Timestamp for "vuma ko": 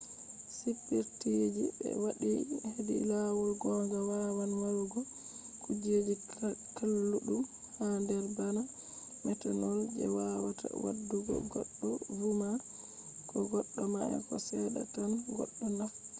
12.17-13.37